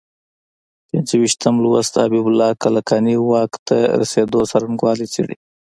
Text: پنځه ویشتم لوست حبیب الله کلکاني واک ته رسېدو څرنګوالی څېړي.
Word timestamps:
پنځه 0.89 1.13
ویشتم 1.21 1.55
لوست 1.63 1.93
حبیب 2.03 2.25
الله 2.29 2.49
کلکاني 2.63 3.15
واک 3.29 3.51
ته 3.67 3.77
رسېدو 3.99 4.39
څرنګوالی 4.51 5.07
څېړي. 5.13 5.35